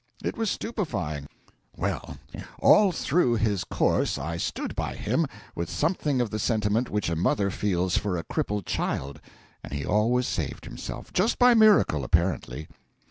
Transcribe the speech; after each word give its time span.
It 0.23 0.35
was 0.35 0.49
stupefying. 0.49 1.27
Well, 1.77 2.17
although 2.59 2.91
through 2.91 3.35
his 3.35 3.63
course 3.63 4.17
I 4.17 4.35
stood 4.37 4.75
by 4.75 4.95
him, 4.95 5.27
with 5.53 5.69
something 5.69 6.19
of 6.21 6.31
the 6.31 6.39
sentiment 6.39 6.89
which 6.89 7.07
a 7.07 7.15
mother 7.15 7.51
feels 7.51 7.99
for 7.99 8.17
a 8.17 8.23
crippled 8.23 8.65
child; 8.65 9.21
and 9.63 9.71
he 9.73 9.85
always 9.85 10.27
saved 10.27 10.65
himself 10.65 11.13
just 11.13 11.37
by 11.37 11.53
miracle, 11.53 12.03
apparently. 12.03 12.67